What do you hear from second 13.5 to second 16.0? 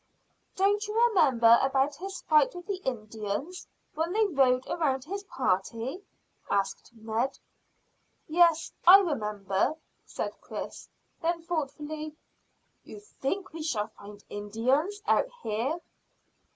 we shall find Indians out here?"